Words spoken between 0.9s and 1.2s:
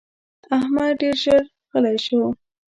ډېر